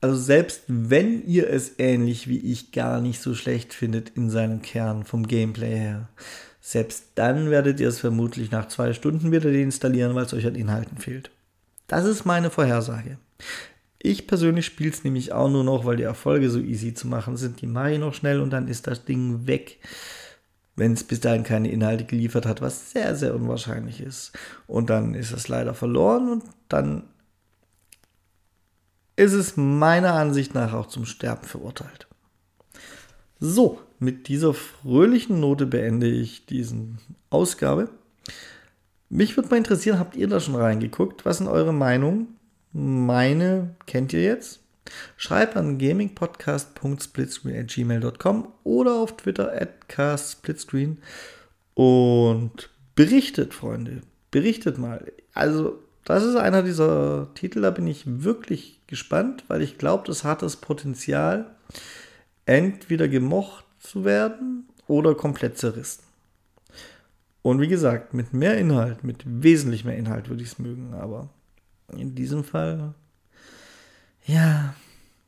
Also 0.00 0.16
selbst 0.16 0.64
wenn 0.68 1.26
ihr 1.26 1.48
es 1.48 1.78
ähnlich 1.78 2.28
wie 2.28 2.38
ich 2.38 2.72
gar 2.72 3.00
nicht 3.00 3.22
so 3.22 3.34
schlecht 3.34 3.72
findet 3.72 4.10
in 4.10 4.28
seinem 4.28 4.60
Kern 4.60 5.04
vom 5.04 5.26
Gameplay 5.26 5.76
her, 5.78 6.08
selbst 6.66 7.08
dann 7.16 7.50
werdet 7.50 7.78
ihr 7.78 7.88
es 7.88 8.00
vermutlich 8.00 8.50
nach 8.50 8.68
zwei 8.68 8.94
Stunden 8.94 9.30
wieder 9.30 9.52
deinstallieren, 9.52 10.14
weil 10.14 10.24
es 10.24 10.32
euch 10.32 10.46
an 10.46 10.54
Inhalten 10.54 10.96
fehlt. 10.96 11.30
Das 11.88 12.06
ist 12.06 12.24
meine 12.24 12.48
Vorhersage. 12.48 13.18
Ich 13.98 14.26
persönlich 14.26 14.64
spiele 14.64 14.88
es 14.88 15.04
nämlich 15.04 15.32
auch 15.32 15.50
nur 15.50 15.62
noch, 15.62 15.84
weil 15.84 15.98
die 15.98 16.04
Erfolge 16.04 16.48
so 16.48 16.58
easy 16.58 16.94
zu 16.94 17.06
machen 17.06 17.36
sind. 17.36 17.60
Die 17.60 17.66
mache 17.66 17.92
ich 17.92 17.98
noch 17.98 18.14
schnell 18.14 18.40
und 18.40 18.48
dann 18.48 18.66
ist 18.66 18.86
das 18.86 19.04
Ding 19.04 19.46
weg. 19.46 19.78
Wenn 20.74 20.94
es 20.94 21.04
bis 21.04 21.20
dahin 21.20 21.42
keine 21.42 21.70
Inhalte 21.70 22.06
geliefert 22.06 22.46
hat, 22.46 22.62
was 22.62 22.92
sehr, 22.92 23.14
sehr 23.14 23.34
unwahrscheinlich 23.34 24.00
ist. 24.00 24.32
Und 24.66 24.88
dann 24.88 25.14
ist 25.14 25.32
es 25.32 25.48
leider 25.48 25.74
verloren 25.74 26.32
und 26.32 26.44
dann 26.70 27.04
ist 29.16 29.34
es 29.34 29.58
meiner 29.58 30.14
Ansicht 30.14 30.54
nach 30.54 30.72
auch 30.72 30.86
zum 30.86 31.04
Sterben 31.04 31.44
verurteilt. 31.44 32.06
So, 33.38 33.80
mit 34.04 34.28
dieser 34.28 34.54
fröhlichen 34.54 35.40
Note 35.40 35.66
beende 35.66 36.06
ich 36.06 36.46
diesen 36.46 37.00
Ausgabe. 37.30 37.88
Mich 39.08 39.36
würde 39.36 39.48
mal 39.48 39.56
interessieren, 39.56 39.98
habt 39.98 40.14
ihr 40.16 40.28
da 40.28 40.38
schon 40.40 40.56
reingeguckt? 40.56 41.24
Was 41.24 41.38
sind 41.38 41.48
eure 41.48 41.72
Meinungen? 41.72 42.36
Meine 42.72 43.74
kennt 43.86 44.12
ihr 44.12 44.22
jetzt. 44.22 44.60
Schreibt 45.16 45.56
an 45.56 45.78
gamingpodcast.splitscreen.gmail.com 45.78 48.48
oder 48.64 48.96
auf 48.96 49.16
Twitter 49.16 49.50
at 49.52 49.88
castsplitscreen 49.88 50.98
und 51.74 52.68
berichtet, 52.94 53.54
Freunde. 53.54 54.02
Berichtet 54.30 54.76
mal. 54.78 55.10
Also, 55.32 55.78
das 56.04 56.22
ist 56.24 56.36
einer 56.36 56.62
dieser 56.62 57.28
Titel, 57.34 57.62
da 57.62 57.70
bin 57.70 57.86
ich 57.86 58.02
wirklich 58.06 58.82
gespannt, 58.86 59.44
weil 59.48 59.62
ich 59.62 59.78
glaube, 59.78 60.04
das 60.06 60.24
hat 60.24 60.42
das 60.42 60.56
Potenzial, 60.56 61.46
entweder 62.44 63.08
gemocht 63.08 63.64
zu 63.84 64.04
werden 64.04 64.68
oder 64.88 65.14
komplett 65.14 65.58
zerrissen. 65.58 66.02
Und 67.42 67.60
wie 67.60 67.68
gesagt, 67.68 68.14
mit 68.14 68.32
mehr 68.32 68.56
Inhalt, 68.58 69.04
mit 69.04 69.22
wesentlich 69.26 69.84
mehr 69.84 69.96
Inhalt 69.96 70.28
würde 70.28 70.42
ich 70.42 70.48
es 70.48 70.58
mögen, 70.58 70.94
aber 70.94 71.28
in 71.92 72.14
diesem 72.14 72.42
Fall, 72.42 72.94
ja, 74.24 74.74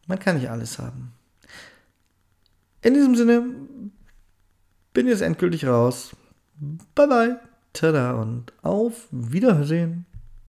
man 0.07 0.19
kann 0.19 0.37
nicht 0.37 0.49
alles 0.51 0.79
haben. 0.79 1.13
In 2.81 2.95
diesem 2.95 3.15
Sinne 3.15 3.45
bin 4.95 5.09
jetzt 5.09 5.21
endgültig 5.21 5.67
raus. 5.67 6.17
Bye 6.95 7.07
bye, 7.07 7.41
tada 7.75 8.13
und 8.13 8.53
auf 8.63 9.09
Wiedersehen. 9.11 10.06